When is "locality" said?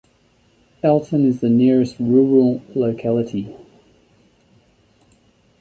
2.73-3.55